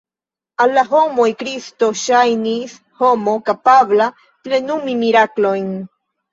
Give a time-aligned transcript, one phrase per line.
[0.63, 4.11] Al la homoj Kristo ŝajnis homo kapabla
[4.49, 5.73] plenumi miraklojn.